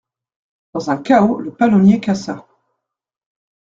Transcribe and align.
Dans 0.73 0.89
un 0.89 0.97
cahot 0.97 1.37
le 1.41 1.51
palonnier 1.53 1.99
cassa. 1.99 2.47